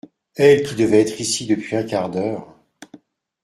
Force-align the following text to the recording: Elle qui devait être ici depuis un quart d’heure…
Elle 0.35 0.63
qui 0.67 0.73
devait 0.73 1.01
être 1.01 1.21
ici 1.21 1.45
depuis 1.45 1.75
un 1.75 1.83
quart 1.83 2.09
d’heure… 2.09 2.51